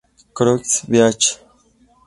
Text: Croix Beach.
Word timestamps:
Croix 0.33 0.81
Beach. 0.89 1.37